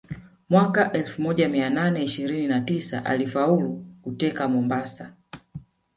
Mwaka 0.49 0.91
elfu 0.91 1.21
moja 1.21 1.49
mia 1.49 1.69
nane 1.69 2.03
ishirini 2.03 2.47
na 2.47 2.59
tisa 2.61 3.05
alifaulu 3.05 3.85
kuteka 4.01 4.49
Mombasa 4.49 5.13